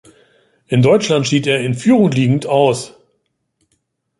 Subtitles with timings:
[0.65, 2.95] In Deutschland schied er in Führung liegend aus.